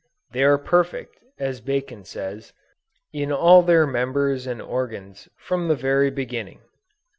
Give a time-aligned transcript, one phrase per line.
[0.31, 2.53] They are perfect, as Bacon says,
[3.13, 6.61] in all their members and organs from the very beginning."